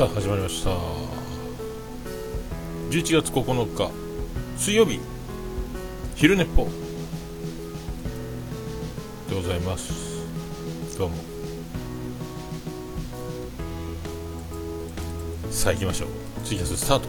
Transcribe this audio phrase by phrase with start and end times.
[0.00, 0.70] さあ始まりました。
[2.88, 3.90] 11月9日
[4.56, 4.98] 水曜日
[6.14, 6.64] 昼寝っぽ。
[9.28, 10.26] でございます。
[10.96, 11.16] どうも。
[15.50, 16.08] さあ行きましょう。
[16.46, 17.08] ツイキャススタート。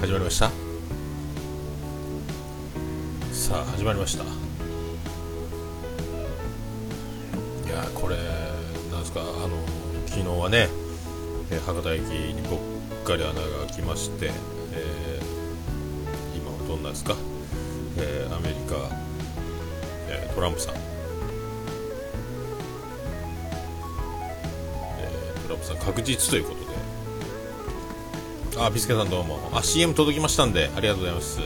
[0.00, 0.50] 始まりました。
[3.30, 4.43] さあ始まりました。
[9.14, 9.50] かあの
[10.06, 10.68] 昨日はね、
[11.50, 12.58] え博多駅にぽっ
[13.04, 14.32] かり穴が開きまして、
[14.72, 17.14] えー今はどんなですか、
[17.96, 18.74] えーアメリカ、
[20.08, 26.64] えートランプさん、えートランプさん確実ということで。
[28.56, 29.50] あビスケさんどうも。
[29.52, 31.40] あ CM 届きましたんでありがとうございます。
[31.40, 31.44] い。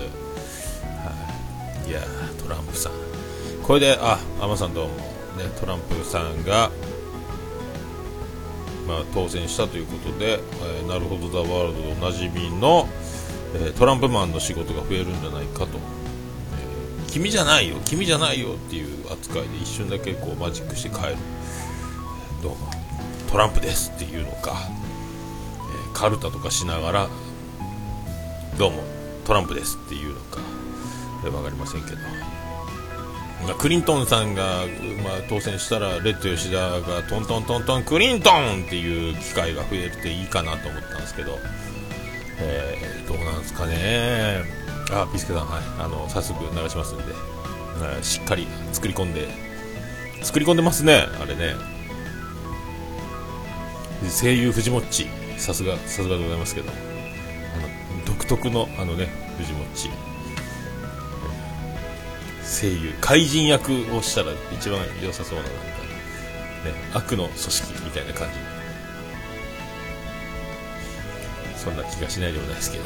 [1.90, 2.00] や
[2.42, 2.92] トランプさん。
[3.62, 4.94] これであアマさんどうも。
[4.94, 5.04] ね
[5.58, 6.70] トランプさんが
[8.88, 12.88] まあ当選したということで、えーなるほどザワールドでおなじみの、
[13.54, 21.16] えートランプマンの仕事が増えるんじゃないかと、えー君じゃないよ君じゃないよっていう扱いで一瞬だけこうマジックして帰る。
[22.42, 22.70] どうも
[23.30, 27.08] トランプですっていうのか、えーカルタとかしながら
[28.56, 28.82] どうも
[29.26, 30.40] トランプですっていうのか
[31.22, 31.96] 分かりませんけど、
[33.58, 34.64] クリントンさんが、
[35.02, 41.38] まあ、当選したらレッド吉田がトントントントンクリントンっていう機会が増えていいかなと思ったんですけど、
[42.40, 44.42] えーどうなんですかね。
[44.90, 45.62] あビスケさんはい。
[45.78, 49.28] あの早速流しますんで、はいしっかり作り込んで。
[50.22, 51.54] 作り込んでますねあれね。
[54.20, 55.06] 声優藤もっち。
[55.38, 56.70] さすがさすがでございますけど。
[56.70, 56.74] あ
[57.96, 59.06] の独特のあのね
[59.38, 59.88] 藤もっち。
[62.48, 65.68] 声優怪人役をしたら一番良さそうななんか、ね、
[66.94, 68.34] 悪の組織みたいな感じ
[71.62, 72.84] そんな気がしないでもないですけど。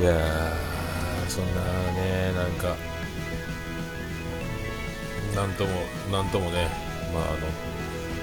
[0.00, 2.76] いやーそんなねなんか
[5.34, 6.68] なんともなんともね
[7.14, 7.26] まああ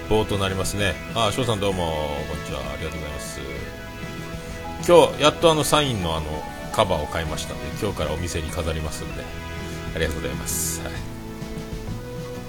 [0.10, 0.94] の冒頭になりますね。
[1.16, 1.86] あ翔さんどうも
[2.30, 2.60] こんにちは。
[2.60, 3.40] ありがとうございます。
[4.88, 9.49] 今日やっとあのサインのあのカバーを買いましたので今日からお店に飾りますんで。
[9.96, 10.94] ありがとうございます、はい、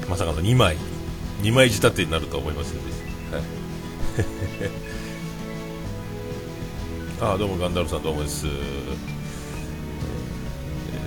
[0.09, 0.77] まさかの2枚。
[1.43, 2.99] 2枚仕立てになるとは思いませんでし
[3.31, 3.43] た、は
[7.31, 9.11] い、 あどうもガンダルさんどうもです、えー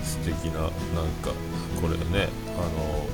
[0.03, 0.71] 素敵ななん
[1.21, 1.31] か
[1.81, 3.07] これねあの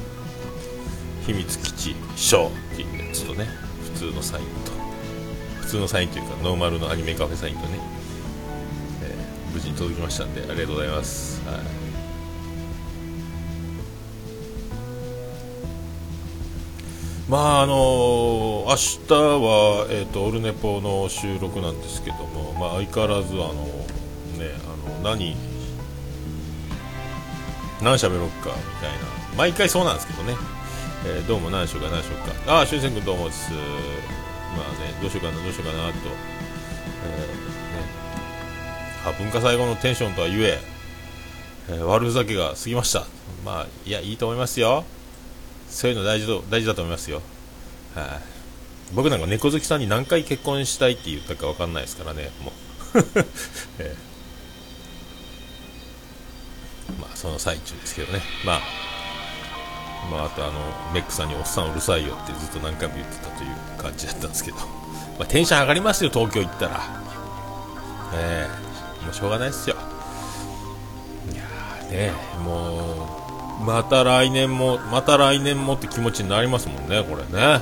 [1.25, 3.47] 秘密基地ショーっていうやつとね
[3.93, 4.71] 普通のサインと。
[5.61, 7.79] 普通のサインというかノーマルのアニメカフェサインとね、
[9.03, 11.78] えー無事に届きましたんでありがとうございます、はい。
[17.29, 17.73] まああの
[18.67, 25.35] 明日は、えー、とオルネポの収録なんですけども、まあ、相変わらずあの、ね、あの何
[27.83, 29.19] 何喋ろっかみたいな。
[29.37, 30.35] 毎回そうなんですけどね、
[31.05, 32.51] えーどうも何しようか何しようか。
[32.51, 33.51] ああしゅんせん君どうもです。
[33.51, 35.99] まあねどうしようかなどうしようかなと、えーね、
[39.05, 40.59] あ文化祭後のテンションとはゆえ
[41.69, 43.05] えー悪ふざけが過ぎました。
[43.45, 44.83] まあいやいいと思いますよ。
[45.69, 47.21] そういうの大事と大事だと思いますよ。
[47.95, 48.05] はい、
[48.93, 52.53] 僕なんか猫好きさんに何回結婚したいって言ったか分かんないですからねもう、
[53.79, 54.09] えー
[56.97, 58.21] まあその最中ですけどね。
[58.45, 58.59] まあ
[60.11, 60.53] まああとあの
[60.93, 64.63] メックさんにおっさんうるさいよってずっと何回も言ってたという感じだったんですけど、ま
[65.21, 66.81] あ、テンション上がりますよ東京行ったら。
[68.13, 68.47] え
[69.01, 69.05] え。
[69.05, 69.75] もうしょうがないですよ。
[71.31, 71.43] いや
[71.91, 72.13] ね
[72.43, 73.18] もう
[73.59, 77.61] また来年もまた来年もって気持ちになりますもんねこれね。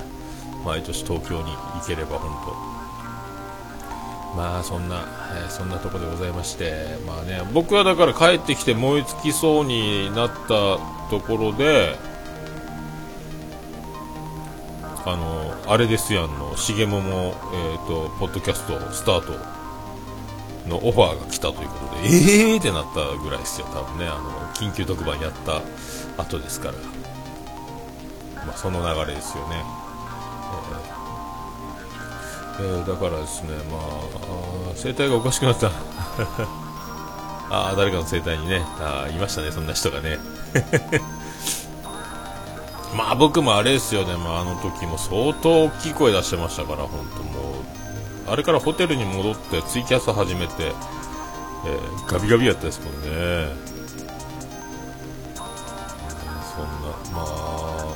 [0.65, 4.37] 毎年東京に行ければ本当。
[4.37, 6.97] まあそんな、えーそんなとこでございまして。
[7.07, 10.47] まあね僕はだから帰ってきて燃え尽きそうになった
[11.09, 11.95] ところで
[15.05, 19.56] あのあれですやんのしげももえっ、とポッドキャストスタート
[20.67, 25.61] のオファーが来たということで、えーってなったぐらいですよ、多分ね、あの緊急特番やった
[26.21, 26.73] 後ですから、
[28.45, 29.63] まあ、その流れですよね。
[32.59, 33.81] えーえーだからですね、まあ、
[34.71, 35.71] あー声帯がおかしくなった。
[37.49, 40.19] ああ、誰かの声帯にね、あいましたね、そんな人がね。
[42.95, 47.63] まあ僕もあれですよね、まあ、あの時も相当大きい声出してましたから、本当もう、
[48.27, 53.09] あれからホテルに戻ってツイキャス始めて、えーガビガビやったですもんね。
[53.09, 53.13] ね
[56.55, 57.95] そんな、まあ、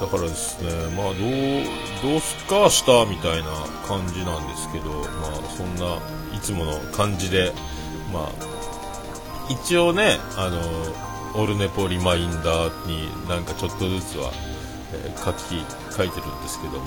[0.00, 3.48] だからですね、まあどう、どうすっかしたみたいな
[3.86, 5.98] 感じなんですけど、まあそんな
[6.34, 7.52] いつもの感じで、
[8.12, 8.32] まあ
[9.50, 10.60] 一応ね、あの、
[11.42, 14.32] オルネポリマインダーになんかちょっとずつは、
[14.94, 16.86] えー、書き、書いてるんですけども、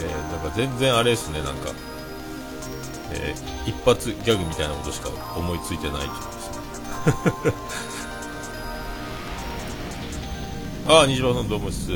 [0.00, 1.72] えー、なんか全然あれですね、なんか、
[3.12, 7.54] えー、一発ギャグみたいなことしか思いついてないというですね。
[10.88, 11.90] ああ、西島さんどうもです。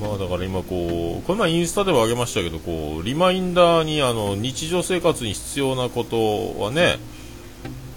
[0.00, 6.98] まあだから今こう、この前インスタでもあげましたけど、こう、リマインダーにあの、日常生活に必要なことはね、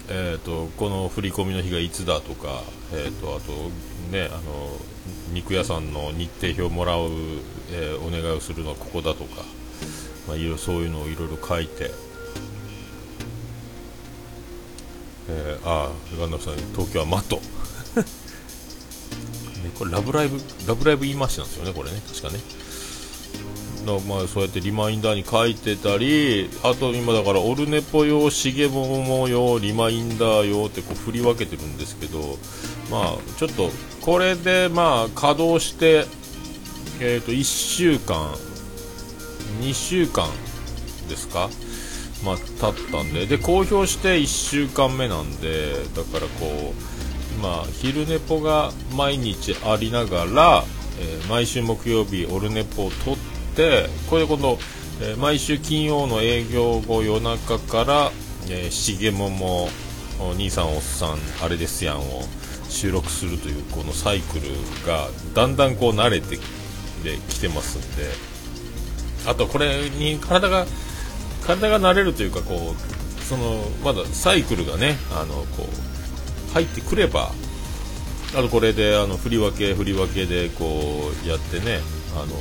[0.07, 2.61] えーと、この振り込みの日がいつだとか、
[2.93, 3.51] えーと、あと、
[4.15, 4.77] ね、あの
[5.33, 7.09] 肉屋さんの日程表をもらう、
[7.71, 9.43] えー、お願いをするのはここだとか、
[10.27, 11.91] まあ、いろそういうのをいろいろ書いて、
[15.29, 17.41] えー、ああ、ガンダムさん、東京はマット。
[19.77, 22.39] これラブライブ、ラブライブ言い回しなんですよね、これね、確かね。
[23.85, 32.37] のまあ、そうやってリマインダーに書いてたり、あと今だからオルネポ用、しげもも用、リマインダー用ってこう振り分けてるんですけど、
[32.91, 33.69] まあ、ちょっと
[34.01, 36.05] これでまあ稼働して、
[36.99, 38.33] えー、と1週間、
[39.61, 40.27] 2週間
[41.07, 41.49] ですか、
[42.23, 43.25] まあ、経ったんで。
[43.25, 46.95] で公表して1週間目なんでだからこう
[47.41, 50.63] まあ、昼寝ぽが毎日ありながら、
[50.99, 53.61] えー、毎週木曜日オルネポを撮ってこ
[54.17, 54.57] れで今度、
[55.01, 58.11] えー、毎週金曜の営業後夜中から
[58.51, 59.69] 「えー、しげもも
[60.37, 62.25] 兄さんおっさんあれですやん」を
[62.67, 64.47] 収録するというこのサイクル
[64.85, 66.37] がだんだんこう慣れて
[67.29, 68.11] きてますんで
[69.25, 70.67] あとこれに体が
[71.47, 75.65] 体が慣れるというかこうそのまだサイクルがねあのこ
[76.49, 77.31] う入ってくれば
[78.33, 81.79] あとこれであの振り分け振り分けでこうやってね
[82.17, 82.35] あの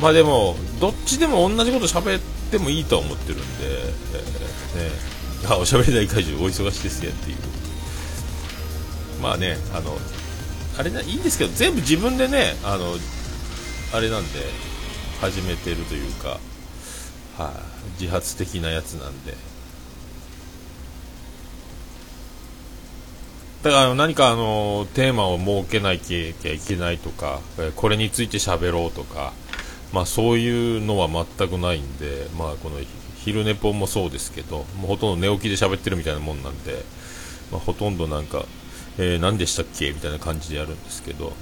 [0.00, 2.20] まあでもどっちでも同じこと喋っ
[2.50, 3.44] てもいいとは思ってるんで、
[4.74, 7.36] えー、ね、あおしゃべり大会場お忙しいですねっていう。
[9.22, 9.96] まあねあの
[10.78, 12.94] あれないいんですけど全部自分でねあの
[13.92, 14.40] あれなんで
[15.20, 16.38] 始めてるというか、は
[17.38, 17.52] あ、
[17.98, 19.34] 自発的なやつなんで。
[23.62, 27.40] だから何かあのテーマを設けなきゃいけないとか、
[27.76, 29.32] これについて喋ろうとか、
[29.94, 32.80] まあ、そういうのは全くないんで、まあ、この
[33.16, 36.84] 昼寝ぽもそうですけど、もうほとんど寝起きで喋ってるみたいなもんなんで、
[37.52, 38.44] まあ、ほとんどなんか、
[38.98, 39.92] えー、何でしたっけ？
[39.92, 41.32] みたいな感じでやるんですけど、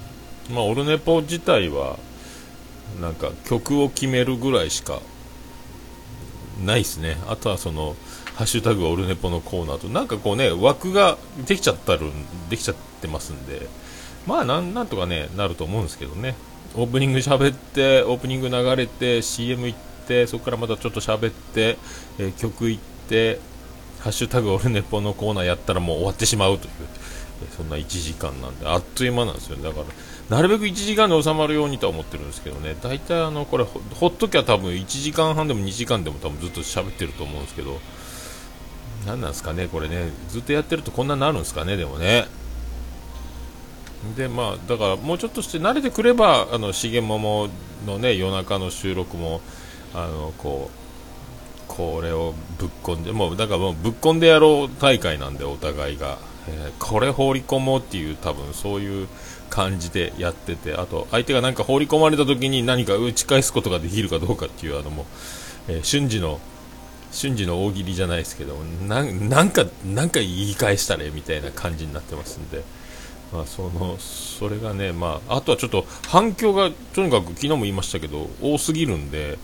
[0.51, 1.97] まあ、オルネポ自体は、
[3.01, 5.01] なんか曲を決めるぐらいしか
[6.63, 7.17] ないですね。
[7.27, 7.95] あとはその、
[8.35, 11.17] ハッシュタグオルネポのコーナーと、なんかこうね、枠が
[11.47, 12.11] できちゃったる、
[12.49, 13.67] できちゃってますんで、
[14.27, 16.35] まあなん、なんとかね、なると思うんですけどね。
[16.75, 21.77] オープニング喋って、オープニング流れて、CM 行って、そこからまたちょっと喋って、
[22.17, 23.39] えー、曲行って、
[23.99, 26.71] ハッシュタグオルネポのコーナーやったらもう終わってしまうという、
[27.43, 29.85] えー、そんな1時間なんで、あっという間なんですよ、だから、
[30.35, 37.79] なるべく1時間で収まるようにとは思ってるんですけどね、大体あの、これほ、っときゃ多分1時間半でも2時間でも多分ずっと喋ってると思うんですけど、
[39.05, 42.25] 何なんですかね、これね、ずっとやってるとこんなになるんですかね、でもね。
[44.15, 47.49] で、まあ、だからもうちょっとして慣れてくれば、あの、重桃
[47.85, 49.41] のね、夜中の収録も、
[49.93, 56.17] あの、こう、これをぶっ込んで、もう、だからもうぶっ込んでやろう大会なんで、お互いが。
[56.45, 59.07] えー、これ放り込もうっていう、多分そういう
[59.49, 65.05] 感じでやってて、あと、相手がなんか放り込まれた時に何か打ち返すことができるかどうかっていう、あのもう、
[65.69, 66.41] えー、瞬時の
[67.13, 68.55] 瞬時の大喜利じゃないですけど
[68.87, 72.63] なんかなんか言い返したれみたいな感じになってますんで、
[73.33, 79.39] まあ、そのそれがね、まあ、あとはちょっと反響がとにかく昨日も言いましたけど多すぎるんで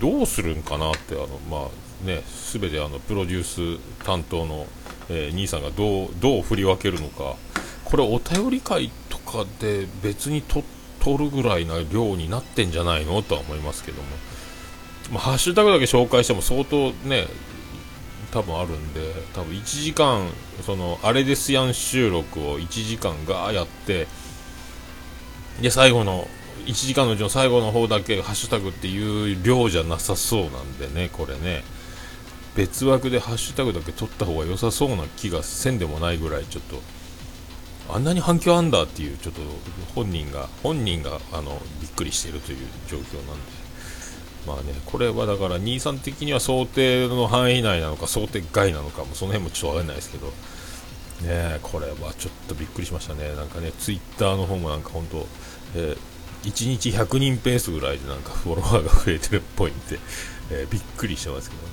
[0.00, 4.66] どうするんかなってあの、まあね、全てあのプロデュース担当の、
[5.08, 7.36] えー、兄さんがどうどう振り分けるのか
[7.84, 10.64] これお便り会とかで別に取
[11.16, 14.08] るぐらいな量になってんじゃないのとは思いますけども。
[15.12, 17.26] まあ、ハッシュタグだけ紹介しても相当ね
[18.34, 20.28] 多分あるんで多分1時間
[20.66, 24.08] そのあれですやん収録を1時間がやって
[25.62, 26.26] で最後の
[26.66, 31.62] 1時間のうちの最後の方だけハッシュタグっていう量じゃなさそうなんでねこれね。
[32.56, 36.80] 別枠でハッシュタグだけ取った方が良さそうな気がせんでもないぐらいちょっと
[37.92, 39.40] あんなに反響あんだっていうちょっと
[39.94, 43.53] 本人が本人があのびっくりしてるという状況なんで。
[44.46, 50.32] まあね、これはだから、兄さん的には想定の範囲内なのか、想定外なのかも、その辺もちょっとわかんないですけど、
[51.22, 55.26] ねこれはちょっとびっくりしましたね、なんかね、ツイッターの方もなんか本当、
[55.76, 59.98] えー、1日100人ペースぐらいでなんかフォロワーが増えてるっぽいんで、
[60.50, 61.68] えー、びっくりしてますけどね、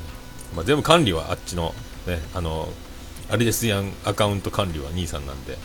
[0.56, 1.74] まあ、全部管理はあっちの、
[2.08, 2.70] ね、あの、
[3.30, 5.58] あれですやん、アカウント管理は兄さんなんで、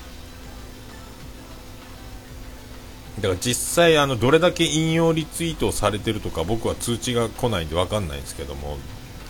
[3.16, 8.76] だから実際あのどれだけ引用リツイートされてるとか僕は通知が来ないんで分かんないんですけども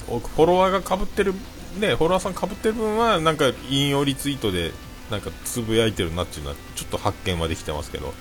[0.06, 1.34] フォロワーがかぶってる
[1.78, 4.72] ねフォロワーさんかぶってる分はなんか引用リツイートで
[5.10, 8.12] なんかつぶやいてるなっていうのはちょっと発見はできてますけど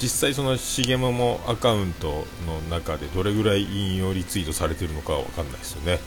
[0.00, 5.98] 実際その重桃アカウントの中でどれぐらい引用リツイートされてるのかは分かんないですよね。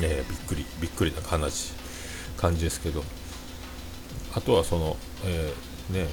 [0.00, 1.74] ねびっくりびっくりな話
[2.38, 3.04] 感じですけど。
[4.34, 6.08] あとはその、えー、ね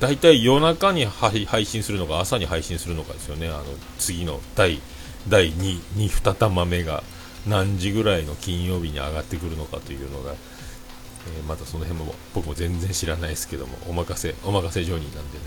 [0.00, 3.64] 大体夜中に配信するのか朝に配信するのかですよね、あの
[3.98, 4.80] 次の第
[5.28, 7.02] 第 2, 2, 2玉目が
[7.46, 15.44] 何時ぐらいの金曜日に上がってくるのかというのが、えー、またその辺も僕も全然知らないですけども、お任せ、お任せジョニーなんでね。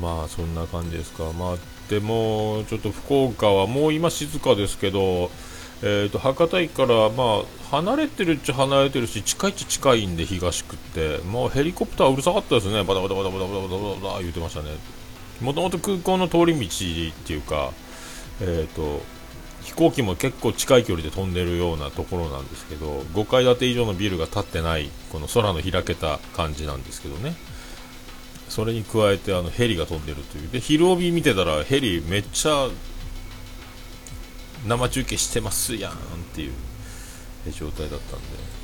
[0.00, 1.56] まあそんな感じですか、まあ、
[1.90, 5.30] でもちょっと福岡はもう今静かですけど、
[5.82, 11.18] えーと、博多駅から、まあ、離れてるっちゃ離れてるし近いっちゃ近いんで東区って。
[11.18, 12.82] もうヘリコプターうるさかったですね。
[12.82, 14.70] バタバタバタバタバタバタバタ言ってましたね。
[15.40, 17.70] もともと空港の通り道っていうか、
[18.40, 19.02] えーと、
[19.62, 27.34] 飛行機も結構近い距離で飛んでるようなところなんですけど5階建て以上のビルが建ってないこの空の開けた感じなんですけどね。
[28.48, 30.50] それに加えてあのヘリが飛んでるという。
[30.50, 32.68] で昼帯見てたらヘリめっちゃ
[34.66, 35.94] 生中継してますやんっ
[36.34, 36.52] ていう
[37.52, 38.58] 状態だったんで。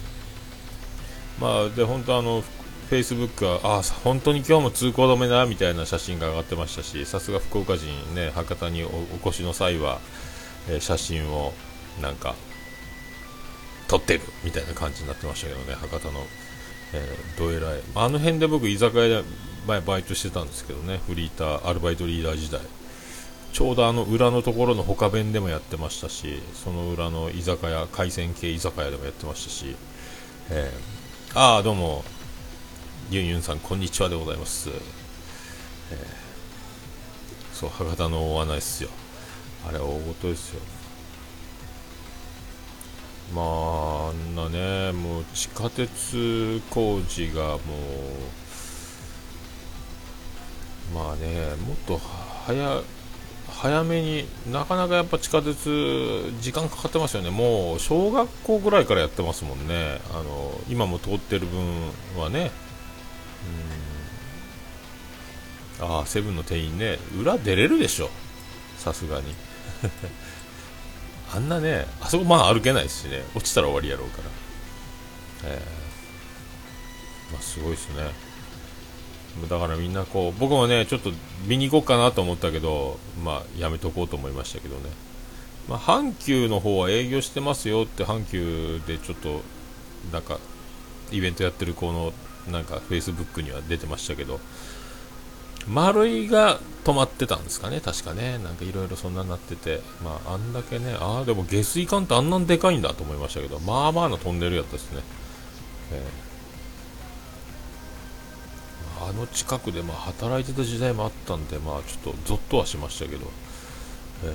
[1.41, 2.43] まあで本当あの
[2.89, 8.89] フェイスブックはあ本当に今日も通行止めだみたいな写真が上がってましたしさすが福岡人ね博多にお
[9.27, 10.01] 越しの際は、
[10.69, 11.53] えー、写真を
[12.01, 12.35] なんか
[13.89, 16.21] 撮ってるみたいな感じになってましたけどね博多の、
[16.93, 17.81] えー、どえらい。
[17.95, 19.29] あの辺で僕居酒屋で
[19.67, 22.61] 前バイトしてたんですけどねフリーターアルバイトリーダー時代。
[23.55, 29.77] ちょうどあの裏のところの他弁でもやってましたしその裏の居酒屋海鮮系居酒屋でもやってましたし、
[30.51, 32.05] えー、ああどうも
[33.13, 34.77] ユンユンさんこんにちはでございます、えー、
[37.53, 38.91] そう博多の大穴ですよ。
[39.69, 40.61] あれ大事ですよ。
[43.33, 47.59] まああんなねもう地下鉄工事がも
[50.93, 51.99] うまあねもっと
[52.47, 52.83] 早
[53.61, 57.31] 早めになかなかやっぱ地下鉄時間かかってますよね。
[57.31, 60.01] もう小学校ぐらいからやってますもんね。
[60.11, 61.61] あの今も通ってる分
[62.19, 62.51] はね。
[65.81, 65.87] うん。
[65.87, 66.99] ああセブンの店員ね。
[67.19, 68.11] 裏出れるでしょ。
[68.77, 69.35] さすがに。
[71.35, 73.25] あんなねあそこまあ歩けないですしね。
[73.35, 74.31] 落ちたら終わりやろうから。
[75.45, 78.34] えー、まあすごいですね。
[79.49, 81.11] だからみんなこう僕もねちょっと
[81.47, 84.83] 見に行こうかなと思ったけどまあやめとこうと思いましたけどね、
[85.69, 89.43] まあ、阪急の方は営業してますよって阪急でちょっと
[90.13, 90.39] なんか
[91.11, 92.13] イベントやってる子の
[92.51, 94.39] なんかフェイスブックには出てましたけど
[95.67, 98.37] 丸いが止まってたんですかね確かね。
[98.37, 105.03] なんかいろいろそんなになっててまああんだけねああでも下水管ってあんなにでかいんだと思いましたけどまあまあのトンネルやったですね、
[105.93, 106.24] えー
[109.09, 113.27] あの近くでまあ働いてた時代もあったんで、まあ、ちょっとゾッとはしましたけど、
[114.25, 114.29] え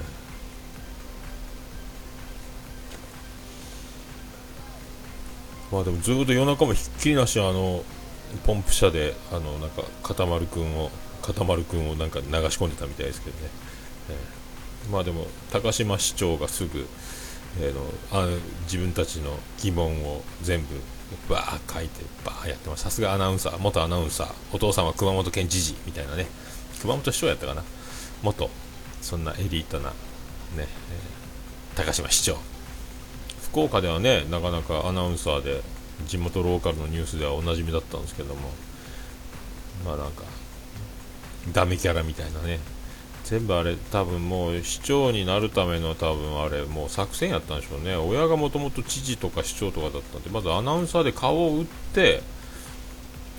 [5.71, 7.83] ー、まあでもずっと夜中もひっきりなしあの
[8.45, 10.91] ポンプ車であのなんか固まるくんを
[11.23, 13.49] 固まるくんをなんか流し込んでたみたいですけどね、
[14.11, 16.85] えー、まあでも高島市長がすぐ、
[17.59, 18.27] えー、のあ
[18.63, 20.67] 自分たちの疑問を全部
[21.29, 22.83] バー書いてバーやってます。
[22.83, 26.27] さすがアナウンサー元アナウンサーお父さんは熊本県知事みたいなね。
[26.81, 27.63] 熊本市長やったかな。
[28.21, 28.49] 元
[29.01, 29.95] そんなエリートなね、
[30.57, 30.67] えー、
[31.77, 32.37] 高島市長。
[33.43, 35.61] 福岡ではねなかなかアナウンサーで
[36.05, 38.49] 地元ローカルのニュースではおなじみだったんですけども。
[39.85, 40.23] まあなんか
[41.53, 42.59] ダメキャラみたいなね。
[43.29, 47.95] 全部あれ多分もう市長になるための多分あれもう作戦やったんでしょうね。
[47.95, 52.23] 親がもともと知事とか市長とかだったんでまずアナウンサーで顔を打って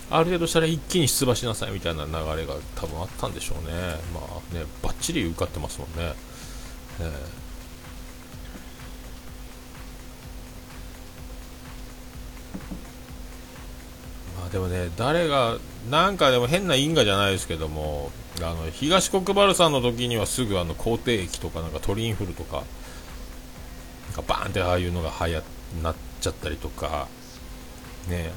[0.09, 3.73] ある程度したら一気に出馬しなさいみたいな流れが多分あったんでしょうね。
[4.15, 6.15] まあねばっちり受かってますもんね、
[7.01, 7.41] えー
[14.51, 18.11] でもね、誰が、なんかでも変な因果じゃないですけども、
[18.47, 22.65] あの東国原さんの時にはすぐあの口蹄疫とかなんか鳥インフルとかなん
[24.15, 25.43] かバーンってああいうのが流行っ
[25.83, 27.09] なっちゃったりとか
[28.09, 28.33] ね。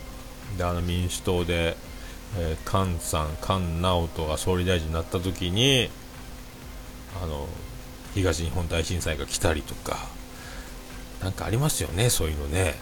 [0.57, 1.75] であの民主党で、
[2.38, 5.89] えー、菅さん菅直人が総理大臣になった時に
[7.22, 7.48] あの
[8.13, 9.98] 東日本大震災が来たりとか
[11.22, 12.75] なんかありますよねそういうのね。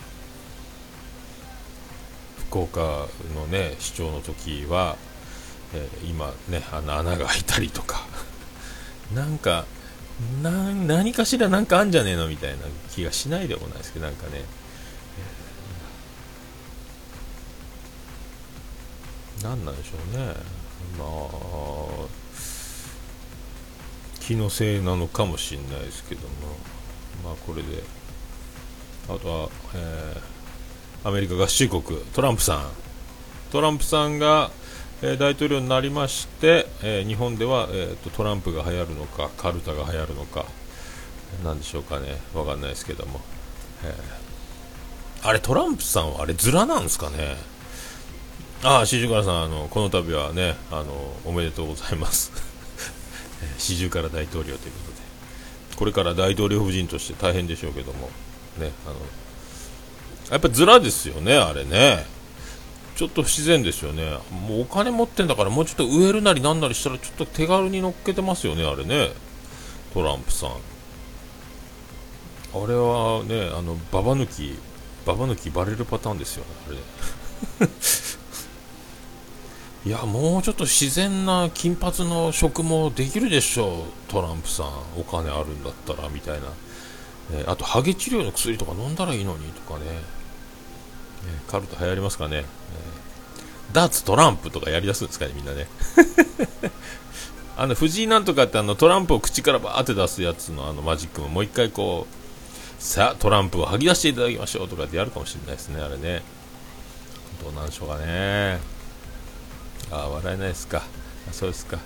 [2.50, 4.98] 福岡のね市長の時は、
[5.74, 8.06] えー、今ねあの穴が開いたりとか。
[9.13, 9.66] なんか
[10.44, 12.28] 何かしらなんかあんじゃねえの？
[12.28, 12.58] みたいな
[12.92, 14.44] 気がしないでもないですけどなんかね、
[19.40, 20.34] えー、何なんでしょうね。
[20.98, 22.08] まあ
[24.20, 26.28] 気のせいなのかもしれないですけども。
[27.24, 27.84] まあこれで。
[29.10, 32.70] あとは、えー、アメリカ合衆国トランプさん。
[33.51, 34.51] トランプさんが
[35.03, 40.46] え大統領になりまして、え日本では、えーと、トランプが流行るのか、カルタが流行るのか、
[41.43, 43.20] なんでしょうかね、わかんないですけども、
[43.84, 47.36] えー、あれ、トランプさんはあれ、ズラなんですかね、
[48.63, 50.93] ああ、四十からさん、あのこの度はねあの、
[51.25, 52.31] おめでとうございます、
[53.58, 58.12] 四十から大統領ということで、これから大統領夫人として大変でしょうけども、
[58.60, 58.96] ね、あの
[60.29, 62.21] やっぱズラですよね、あれね。
[62.96, 69.12] ちょっと不自然ですよね、もうお金持ってんだから、もうちょっと植えるなりなんなりしたら、ちょっと手軽に乗っけてますよね、あれね、
[69.94, 70.50] トランプさん。
[72.54, 74.58] あれはね、あのババ抜き、
[75.06, 76.72] ババ抜きバレるパターンですよね、あ
[77.64, 77.70] れ。
[79.84, 84.68] いや、もうちょっと自然な金髪の職もできるでしょう、トランプさん、
[85.00, 86.48] お金あるんだったらみたいな、
[87.34, 89.86] えあと、ハゲ治療の薬とか飲んだらいいのにとかね、
[91.48, 92.46] カルト流行りますかね、
[93.74, 95.68] ダーツトランプとかやりだすんですかね、みんなね。
[97.58, 106.24] あの藤井なんとかってあのトランプを口からバーって出すやつのあのマジックももう一回こう、さあトランプを吐き出していただきましょうとかってやるかもしれないですね、あれね。
[107.44, 108.60] どうなんでしょうかね。
[109.92, 110.84] ああ、笑えないですか。
[111.29, 111.77] あそうですか。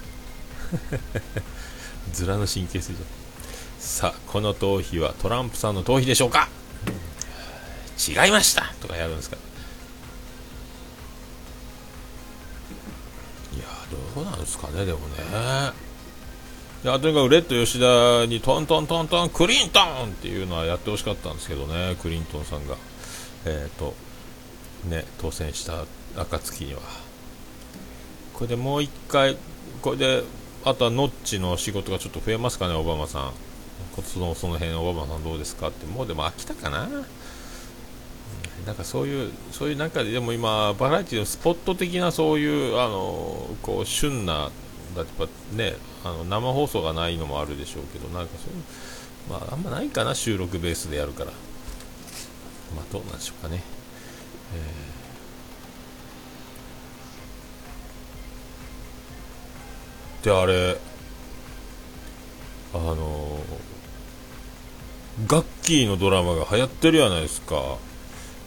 [2.14, 3.06] ズラの神経衰弱。
[3.80, 6.48] さあ、この頭皮はトランプさんの頭皮でしょうか
[7.98, 8.74] 違いました。
[8.82, 9.38] とかやるんですか。
[13.56, 13.66] いや
[14.16, 15.16] どうなんですかねでもね。
[16.84, 22.76] いやとにかくレッド吉田にトントントントンクリントンっていうのはやってほしかったんですけどねクリントンさんが。
[23.46, 23.96] えっ、ー、と
[24.88, 26.82] ね当選した暁には。
[28.34, 29.38] これでもう一回
[29.82, 30.24] これで
[30.66, 33.32] あとはノッチの仕事がちょっと増えますかねオバマさん。
[34.04, 35.86] そのその辺オバマさんどうですかって。
[35.86, 36.88] もうでも飽きたかな。
[38.66, 44.50] なんかそういうそういう中ででも今バラエティのスポット的なそういうあのこう旬な
[44.96, 48.64] だっぱねあの生放送がないのもあるでしょうけどなんかそういう
[49.30, 51.32] まああんまないかな収録ベースでやるから。
[52.76, 53.62] まあどうなんでしょうかね、
[54.54, 60.78] えー、であれ
[62.74, 63.40] あの
[65.28, 67.78] ガッキーのドラマが流行ってるやないですか。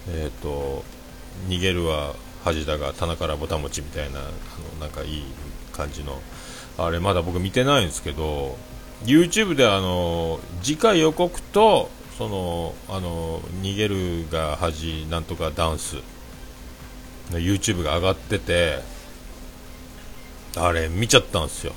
[0.08, 0.84] えっ、ー、と
[1.48, 4.28] 逃げるは恥だが棚からぼたもちみたいなあの
[4.80, 5.24] なんかいい
[5.72, 6.20] 感じの
[6.76, 8.56] あれまだ僕見てないんですけど
[9.04, 15.96] YouTube であの次回予告とそのあの逃げるが恥なんとかダンス
[17.30, 18.80] の YouTube が上がってて
[20.56, 21.72] あれ見ちゃったんですよ、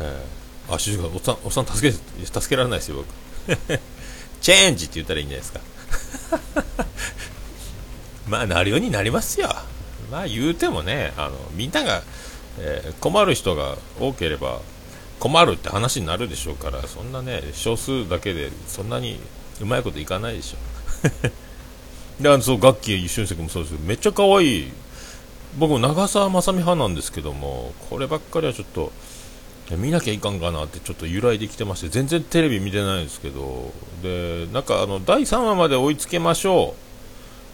[0.00, 3.26] えー、あ主人公おっさんおっさん助け助けられないですよ僕。
[4.40, 6.85] チェンジって言ったらいいんじゃないですか。
[8.28, 9.48] まあなるようになりますよ。
[10.10, 12.02] まあ言うてもねあのみんなが、
[12.58, 14.60] えー、困る人が多ければ
[15.18, 19.18] 困るって話になるでしょうからそんなね少数だけでそんなに
[19.60, 20.58] うまいこといかないでしょ
[22.22, 24.72] であのそう楽器俊介もそうですけどめっちゃ可愛い
[25.58, 28.92] 僕も長澤まさみ派なんですけどもこればっかりはちょっと
[29.76, 36.85] 見なきゃいかんかなってちょっと由来できてまして全然テレビ見てないんですけどでなんかあの第3話まで追いつけましょう。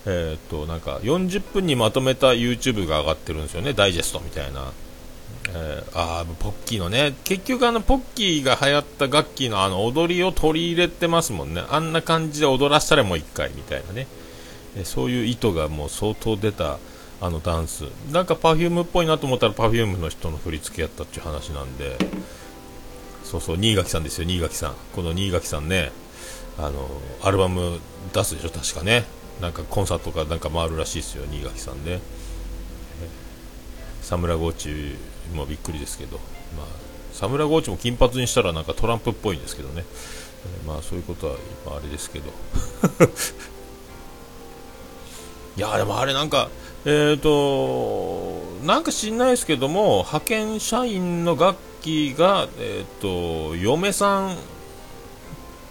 [0.04, 4.72] えー、っとなんか40分にまとめた YouTube が上がってるんですよね、ダイジェストみたいな。
[5.54, 14.06] えー、あポッキーのね、結局あのポッキーが流行った楽器のあの踊りを取り入れてますもんね、あんな感じで踊らせたらもう1回みたいなね、
[14.76, 16.78] え、そういう意図がもう相当出た
[17.20, 21.98] あのダンス、なんか Perfume っぽいなと思ったら Perfume の人の振り付けやったっていう話なんで、
[23.24, 25.92] そうそう、新垣さんですよ、新垣さん、この新垣さんね、
[26.58, 26.88] あの
[27.22, 27.78] アルバム
[28.12, 29.04] 出すでしょ、確かね。
[29.42, 32.00] なんかコンサートかなんか回るらしいですよ、新垣さんね。
[34.00, 34.96] サムラゴーチ
[35.34, 36.18] もびっくりですけど、
[36.56, 36.66] まあ、
[37.12, 42.30] サムラゴーチも金髪にしたらなんかトランプっぽいんですけどね、えー、まあそういうことは今あれですけど。
[45.54, 46.48] いやでもあれなんか
[46.86, 54.36] えっ、ー、となんか知んないですけども派遣社員の楽器がえっ、ー、と嫁さん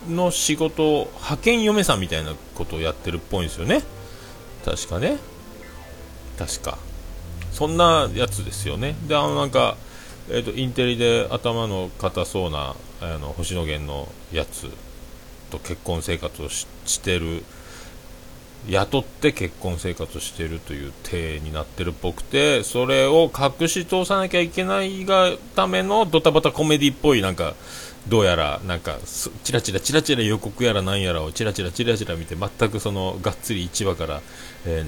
[0.10, 3.84] の仕事派遣嫁さんみたいなことをやってるっぽいんですよね。
[4.66, 5.18] 確かね。
[6.38, 6.78] 確か。
[7.52, 8.96] そんなやつですよね。
[9.08, 9.78] であのなんか
[10.30, 14.70] えーと、インテリで頭の硬そうなあの星野源のやつ
[15.50, 16.66] と結婚生活をし
[17.02, 17.44] てる。
[18.70, 27.56] 雇って結婚生活をしてるという体になってるっぽくてそれを隠し通さなきゃいけないがためのドタバタコメディっぽいなんか
[28.08, 28.98] どうやらなんか
[29.44, 34.22] チラチラチラチラ予告やらなんやらをチラチラチラチラ見て全くそのがっつり1話から、
[34.66, 34.86] え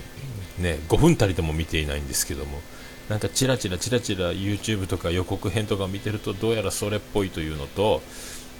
[0.60, 2.60] ー、ね、5分たりとも見ていないんですけども
[3.10, 8.02] なんかチラチラチラチラ YouTube とか予告編とか見てるとどうやらそれっぽいというのと,、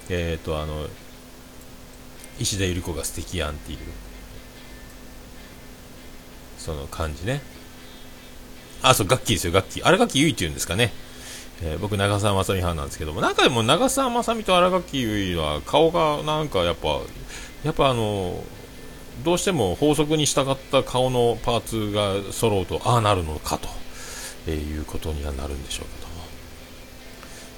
[0.08, 0.86] えーと、あの
[2.38, 3.78] 石田ゆり子が素敵やんっていう
[6.58, 7.42] その感じね。
[8.82, 10.92] あそう楽器ですよ楽器荒垣結衣っていうんですかね、
[11.62, 17.00] えー、僕長澤まさみ派なんですけども中でも長澤まさみと荒垣結衣は顔がなんかやっぱ
[17.62, 18.42] やっぱあの
[19.24, 23.68] どうしても法則に従った顔のパーツが揃うとああなるのかと
[24.46, 26.14] えー、いうことにはなるんでしょうけども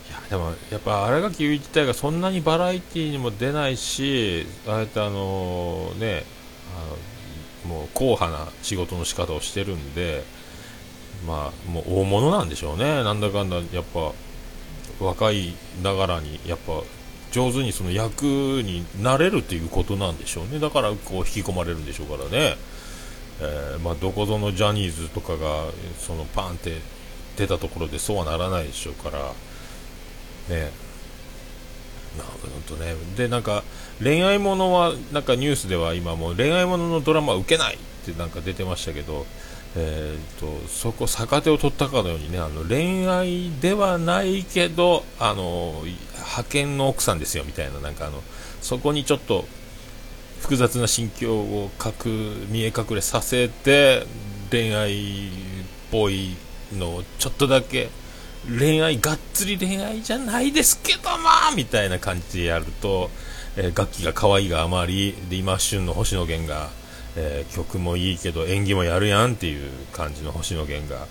[0.09, 6.25] いやでもやっぱ新垣結衣自体がそんなにバラエティーにも出ないしああやってあの、ね
[6.77, 6.97] あの
[7.67, 10.23] もう硬派な仕事の仕方をしてるんで
[11.25, 13.05] まあもう大物なんでしょうね。
[13.05, 14.13] なんだかんだやっぱ
[14.99, 16.83] 若いながらにやっぱ
[17.33, 20.59] 上手にその役になれるっていうことなんでしょうね。
[20.59, 22.57] だからこう引き込まれるんでしょうからね。
[23.39, 25.65] えー、まあ、どこぞのジャニーズとかが
[25.99, 26.79] そのパンって
[27.37, 29.19] 出たところでそうはならないでしょうから。
[30.49, 30.71] ね。
[32.17, 32.31] なる
[32.69, 32.95] ほどね。
[33.17, 33.63] でなんか
[34.03, 39.27] 恋愛ものはなんかニュースでは今もう恋愛もののドラマは受けないってなんか出てましたけど、
[39.79, 45.83] えーと、そこ逆手を取ったかのようにねあの恋愛ではないけどあの
[46.15, 48.23] 派遣の奥さんですよみたいななんかあの
[48.63, 49.45] そこにちょっと
[50.41, 54.07] 複雑な心境を隠見え隠れさせて
[54.51, 55.31] 恋愛っ
[55.93, 56.37] ぽい
[56.73, 57.91] のをちょっとだけ
[58.49, 63.11] 恋愛がっつり恋愛じゃないですけどもみたいな感じでやると、
[63.57, 66.71] えー、楽器が可愛いがあまりで今旬の星野源が、
[67.17, 71.07] えー、曲もいいけど演技もやるやんっていう感じの星野源が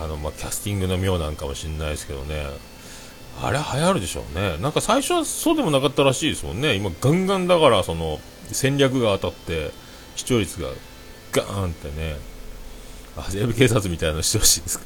[0.00, 2.46] あの、まあ、キャスティングの妙なんかもしれないですけどね。
[3.42, 4.56] あれ流行るでしょうね。
[4.58, 6.74] なんか最初はそうでもなかったらしいですもんね。
[6.74, 8.18] 今ガンガンだからその
[8.50, 9.72] 戦略が当たって
[10.14, 10.68] 視聴率が
[11.32, 12.16] ガーンってね。
[13.16, 14.84] あ西部警察みたいなのしてほしいですか。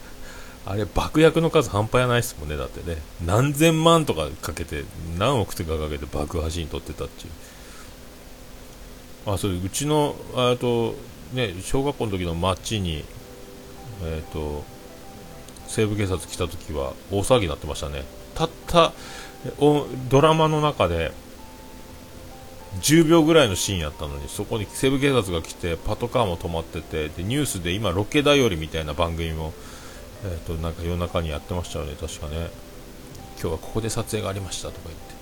[0.66, 2.98] あれ爆薬の数半端やないですもんねだってね。
[3.24, 4.85] 何千万とかかけて
[5.18, 7.31] 何億とかかけて爆破シーン撮ってたっていう。
[9.26, 10.94] あそううちのあと
[11.33, 13.04] ね小学校の時の街に
[14.02, 14.64] え、ー、と
[15.66, 18.04] 西部警察来た時は大騒ぎになってましたね。
[18.35, 18.92] たった
[19.59, 21.12] おドラマの中で
[22.80, 29.52] 10秒ぐらいのシーンやったのにそこに西部警察が来てパトカーも止まっててでニュースで今ロケだよりみたいな番組も、
[30.24, 32.50] えーと、なんか夜中にやってましたよね確かね。
[33.40, 35.14] 今日はここで撮影がありましたとか言って、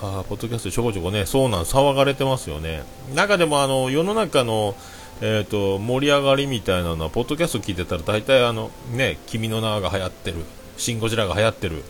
[0.00, 2.82] あポッドキャストちょこちょこねそうなん騒がれてますよね。
[3.14, 4.74] 中でもあの世の中の
[5.22, 10.44] えーと、盛り上がりみたいなのはポッドキャスト聞いてたら大体あのね君の名が流行ってる
[10.76, 11.82] シン・ゴジラが流行ってる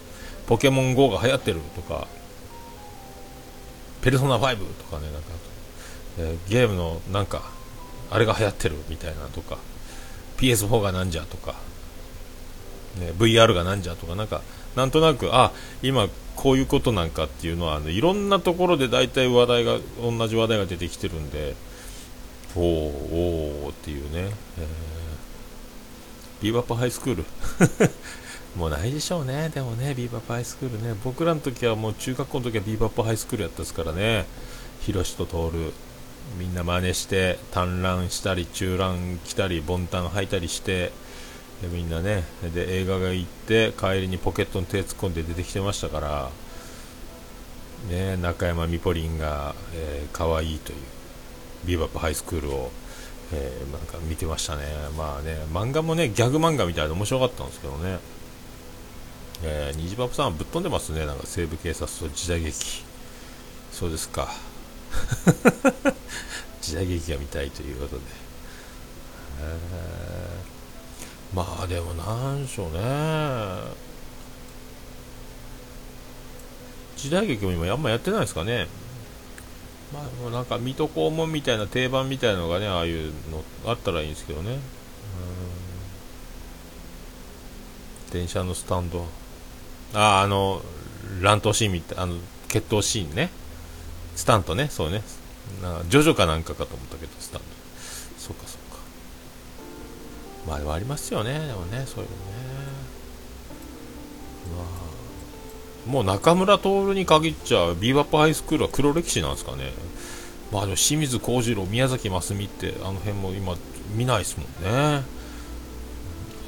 [0.46, 2.06] ポケモン GO が流行ってるとか
[4.06, 5.28] ペルソナ5とかね、なんか、
[6.20, 7.50] えー、ゲームのなんか、
[8.08, 9.58] あれが流行ってるみたいなとか、
[10.36, 11.56] PS4 がなんじゃとか、
[13.00, 14.42] ね、VR がなんじゃとか、なんか、
[14.76, 21.56] なんとなく、あ、今こういうことなんかっていうのは、あのいろんなところで大体話題が、同じ話題が出てきてるんで、
[22.54, 27.24] おー、おーっていうね、えー、ビーバップハイスクール。
[28.56, 34.24] もうないでしょうね、でもね、ビーバップハイスクールね、僕らの時はもう中学校の時はビーバップハイスクールやったですからね、
[34.80, 35.72] ヒロシと徹、
[36.38, 40.92] みんな真似して、単乱したり、中乱来たり、ボンタン履いたりして、
[41.62, 46.30] でみんなね、で映画が行って、帰りにポケットに手突っ込んで出てきてましたから、
[47.88, 50.78] ね、中山みぽりんが、えー、可愛いという、
[51.64, 52.70] ビーバップハイスクールを、
[53.32, 54.64] えー、なんか見てましたね、
[54.96, 57.98] まあね、漫画もね、ギャグ漫画みたいで面白かったんですけどね。
[59.42, 62.84] えー、虹パパさんぶっ飛んでますね、なんか西部警察と時代劇。
[63.72, 64.28] そうですか。
[66.62, 68.02] 時代劇が見たいということで。
[69.40, 70.55] えー、
[71.34, 72.80] まあでもなんでしょうね。
[76.96, 78.68] 時代劇も今あんまやってないですかね。
[79.92, 84.58] まあ、なんか水戸黄門みたいな定番みたいなのがねああいうのあったらいいんですけどね。
[88.10, 89.06] 電車のスタンド。
[89.94, 90.62] あああの
[91.20, 92.16] 乱闘シーンみたいあの
[92.48, 93.30] 決闘シーンね。
[94.14, 95.02] スタントねそうね。
[95.62, 97.55] なジョジョかなんかかと思ったけどスタント。
[100.46, 101.32] まあでもありますよね。
[101.32, 102.36] でもねそういうのね。
[105.86, 109.72] もう中村徹に限っちゃビーバップハイスクールは黒歴史なんですかね。
[110.52, 113.56] まあでも清水幸次郎宮崎真澄ってあの辺も今
[113.94, 115.02] 見ないですもんね。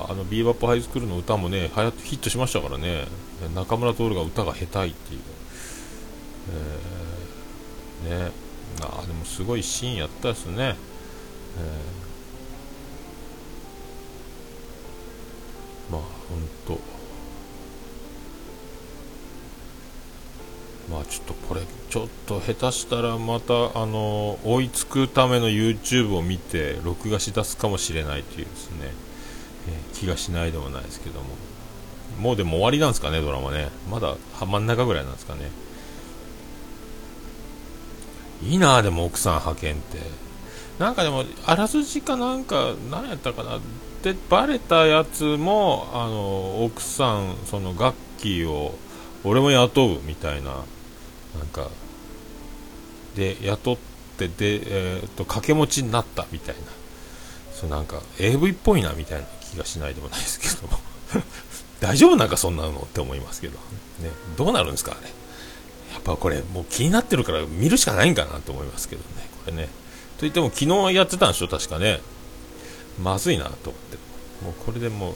[0.00, 3.06] あのビーバップハイスクールの歌もねはやヒットしましたからね。
[3.54, 5.20] 中村徹が歌が下手いっていう、
[8.08, 8.32] えー、ね。
[8.80, 10.76] あでもすごいシーンやったですね、えー、
[15.90, 16.09] まあ本
[16.66, 16.79] 当
[20.94, 28.92] まあちょっとこれちょっと下手したらまたあの追いつくための YouTube を見て録画し出すかもしれないというですね、
[29.68, 31.27] えー、気がしないでもないですけども。
[32.18, 33.68] もうでも終わりなんですかねドラマね。
[33.90, 35.51] まだ真ん中ぐらいなんですかね。
[38.42, 39.98] いいなでも奥さん派遣って。
[40.79, 43.61] なんかでもあらすじかなんか何やったかな。
[43.98, 48.74] ってバレたやつもあの奥さんその楽器を
[49.24, 51.68] 俺も雇うみたいななんか
[53.16, 53.78] で雇っ
[54.16, 56.61] てで、えー、っと掛け持ちになったみたいな。
[57.52, 60.78] そうなんか AV っぽいなみたいな気がしないでもないですけども。
[61.80, 65.08] 大丈夫なんかそんなのって思いますけど、ね、どうなるんですかあれ
[65.92, 69.28] やっぱこれもう気になってるから見るしかないんかなと思いますけどね。
[69.44, 69.68] これね。
[70.18, 72.00] といっても昨日やってたんでしょ確かね。
[73.02, 73.96] まずいなと思って。
[74.44, 75.14] もうこれでもう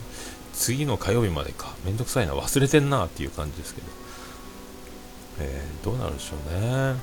[0.53, 1.75] 次の火曜日までか。
[1.85, 2.35] めんどくさいな。
[2.35, 3.87] 忘れてんなっていう感じですけど。
[5.41, 6.95] えー、どうなるんでしょうね。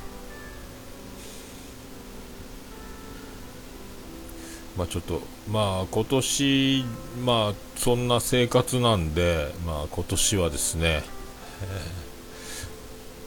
[4.78, 6.86] まあちょっとまあ今年
[7.26, 11.04] まあそんな生活なんでまあ今年はですね、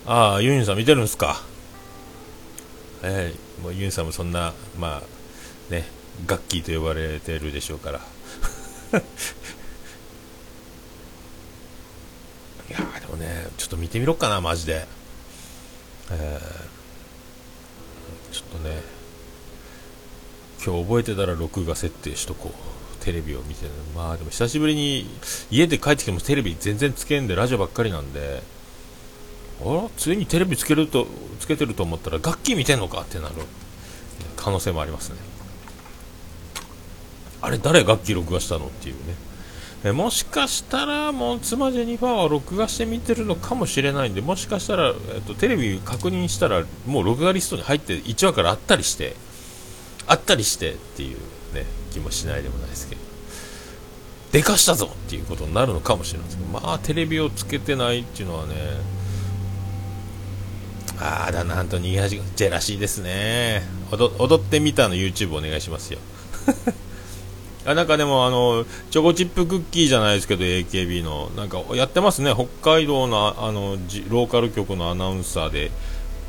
[0.06, 1.42] えー、ああユンさん見てるんですか？
[3.02, 5.84] えー、もうユンさんもそんなまあね
[6.26, 7.98] ガッキーと呼ばれてるでしょうから。
[12.68, 14.86] いやでもねちょっと見てみろっかなマジで。
[16.10, 18.82] えー、ちょっとね
[20.64, 22.72] 今日覚えてたら録画設定しとこう。
[23.02, 25.10] テレビを見てるまあでも久しぶりに
[25.50, 28.44] 家で帰ってきてもテレビ全然つけんでラジオばっかりなんで。
[29.64, 31.06] あらついにテレビつけると
[31.38, 33.34] つけてると思ったら楽器見てんのかってなる。
[34.36, 35.16] 可能性もありますね。
[37.42, 39.14] あれ誰楽器録画したのっていうね。
[39.84, 49.16] えもしかしたらもう妻ジェニファーは録画して見てるのかもしれないんでもしかしたら、えっと、テレビ確認したらもう録画リストに入って1話からあったりして
[50.06, 51.16] あったりしてっていう
[51.52, 53.02] ね気もしないでもないですけど。
[54.30, 58.54] でかしたぞっていうことになるのかもしれないですけどまあテレビをつけてないっていうのはね
[60.98, 63.62] ああだなんと逃げ恥ジェラシーですね。
[63.90, 65.98] 踊ってみたの YouTube お願いしますよ。
[67.64, 71.30] あなんかでもあのチョコチップクッキーじゃないですけど AKB の。
[71.36, 72.32] なんかやってますね。
[72.34, 73.76] 北海道のあの
[74.08, 75.70] ローカル局のアナウンサーで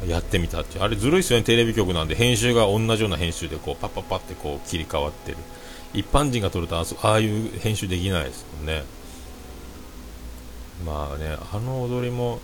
[0.08, 1.46] やってみたってあれずるいっすよね。
[1.46, 2.16] テレビ局なんで。
[2.16, 5.38] 編集が同じような編集でこうパッパッパってこう切り替わってる。
[5.94, 8.84] 一般人が撮るとああいう編集できないですもんね。
[10.86, 12.40] まあねあの踊りも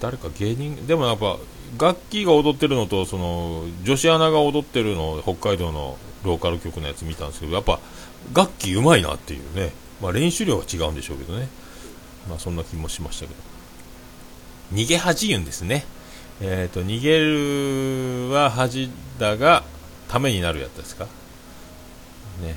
[0.00, 1.38] 誰か芸人でもやっぱ
[1.78, 7.78] 楽器が踊ってるのとその女子アナが踊ってるの北海道のローカル局のやつ見たんですけどやっぱ
[8.34, 11.48] 楽器うまいなっていうね、まあ、練習量は違うんでしょうけどね。
[12.28, 13.40] まあそんな気もしましたけど。
[14.72, 15.84] 逃げ恥言うんですね。
[16.40, 19.64] えっ、ー、と逃げるは恥だが
[20.08, 21.06] ためになるやつですか？
[22.42, 22.56] ね。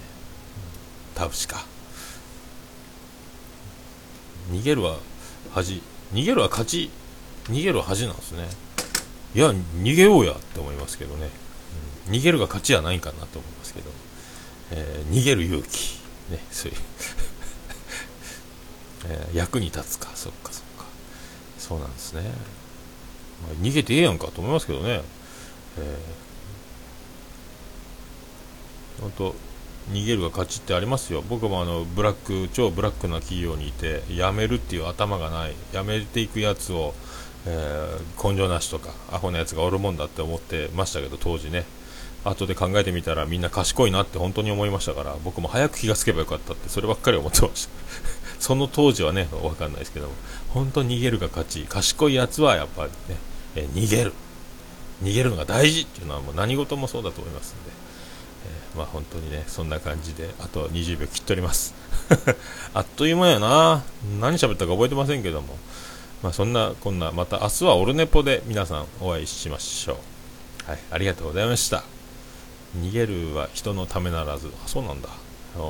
[1.16, 1.66] タブシか。
[4.52, 4.98] 逃げるは
[5.54, 5.82] 恥。
[6.14, 6.90] 逃げるは勝ち。
[7.46, 8.48] 逃げるは恥なんですね。
[9.36, 11.30] いや逃げようやって思いますけどね。
[12.10, 13.90] 逃げるが勝ちじゃないかなと思いますけど、
[14.72, 16.00] えー、逃げる勇気、
[16.32, 16.78] ね、そういう。
[19.06, 20.86] えー、役に立つか、そっかそっか、
[21.58, 22.30] そうなんですね、ま
[23.50, 25.02] あ、逃げてええやんかと思いますけどね、
[25.78, 29.36] えー、本当、
[29.92, 36.94] 逃げるが勝ちってありますよ、僕もあのブラック超ブラックな企業にいて、辞めるっていう頭がない、辞めていくやつを、
[37.46, 41.66] えー、根性なしとか、アホなやつがおるもんだって思ってましたけど、当時ね。
[42.24, 47.72] 後で考えてみたらみんな賢いなって本当に思いましたから僕も早く気がつけばよかったってそればっかり思ってました。
[48.40, 50.14] その当時はね分かんないですけども
[50.50, 53.18] 本当に逃げるが勝ち賢いやつはやっぱりね、
[53.56, 54.14] え逃げる。
[55.02, 57.72] 逃げるのが大事っていうのはもう何事もそうだと思いますんで、
[58.74, 61.74] えー、まあ本当にねそんな感じであと20秒切っております。
[62.74, 63.84] あっという間やな。
[64.20, 65.58] 何喋ったか覚えてませんけども。
[66.22, 70.00] まあそんなこんなまた明日はオルネポで皆さんお会いしましょ
[70.68, 70.72] う。
[70.72, 71.93] はいありがとうございました。
[72.78, 74.52] 逃げるは人のためならず。
[74.66, 75.10] あそうなんだ。
[75.10, 75.14] あ
[75.60, 75.66] り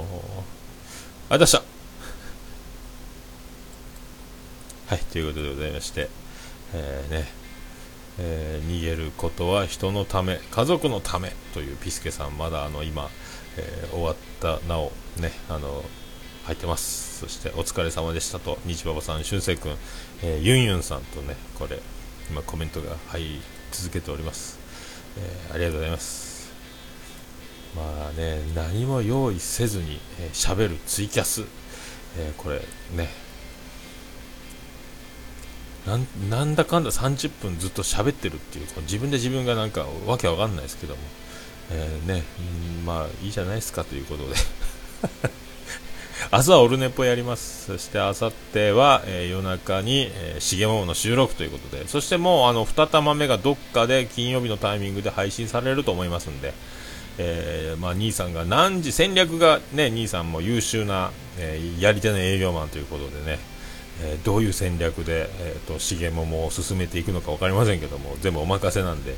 [1.29, 1.63] がとうした。
[4.87, 6.09] はいということでございまして
[6.73, 7.43] えー、ね。
[8.19, 13.09] えー、逃げることは人のため家族のためというピスケさんまだあの今、
[13.57, 15.83] えー、終わったなおねあの
[16.45, 17.19] 入ってます。
[17.19, 19.77] そしてお疲れ様でしたと日馬場さん俊く君、
[20.21, 21.79] えー、ユンユンさんとねこれ
[22.29, 24.59] 今コメントが入り続けております、
[25.17, 26.22] えー、ありがとうございます。
[27.75, 29.99] まあね何も用意せずに
[30.33, 31.43] 喋、えー、るツイキャス、
[32.17, 32.61] えー、これ
[32.95, 33.23] ね。
[36.29, 41.01] なんだかんだ30分ずっと喋ってるっていう自分で自分がなんかわけわかんないですけども、
[41.71, 42.23] えー、ね、
[42.85, 44.35] まあいいじゃないですかということで。
[46.31, 47.65] 明日はオルネポやります。
[47.65, 51.87] そしてあさっては、えー、夜中に、えー、重桃の収録ということで。
[51.87, 56.53] そしてもうあの2玉目がどっかで金曜日のタイミングで配信されると思いますんで、
[57.17, 63.39] えー、まあ、兄さんが何時戦略がね兄さんも優秀な、えやり手の営業マンということでね
[64.01, 69.15] えー、どういう戦略で、えーと、重桃を進めていくのか分かりませんけども全部お任せなんで、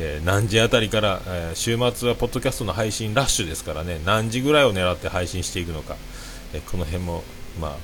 [0.00, 5.96] えー、何時あたりから、え週末はポッドキャストの配信ラッシュですからね何時ぐらいを狙って配信していくのか、
[6.54, 7.24] えこの辺も
[7.60, 7.76] まあ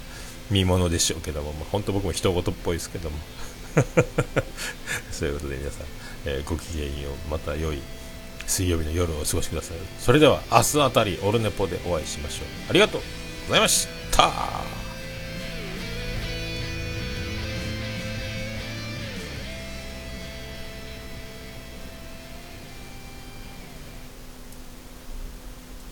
[0.50, 3.16] 見ものでしょうけども、まあ、本当僕も人事っぽいですけども。
[5.10, 5.86] そういうことで皆さん、
[6.26, 7.78] えごきげんようまた良い
[8.52, 9.78] 水曜日の夜をお過ごしください。
[9.98, 12.46] それでは明日あたりオルネポでお会いしましょう。
[12.70, 13.00] ありがとう
[13.48, 14.81] ございました。